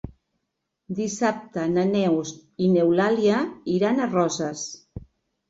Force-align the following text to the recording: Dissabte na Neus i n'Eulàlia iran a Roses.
Dissabte 0.99 1.65
na 1.73 1.83
Neus 1.89 2.31
i 2.65 2.71
n'Eulàlia 2.73 3.43
iran 3.77 4.01
a 4.01 4.11
Roses. 4.17 4.67